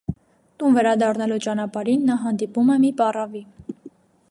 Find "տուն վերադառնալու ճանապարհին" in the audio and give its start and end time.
0.61-2.09